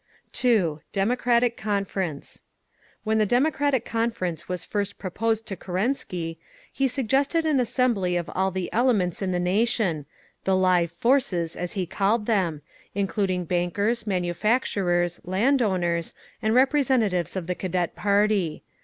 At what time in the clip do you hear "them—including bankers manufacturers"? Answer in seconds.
12.25-15.21